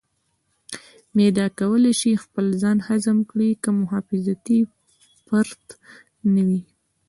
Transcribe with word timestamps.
معده 1.15 1.45
کولی 1.59 1.93
شي 1.99 2.11
خپل 2.23 2.45
ځان 2.61 2.77
هضم 2.87 3.17
کړي 3.29 3.49
که 3.63 3.69
محافظتي 3.79 4.59
پرت 5.27 5.63
نه 6.33 6.43
وي. 6.47 6.61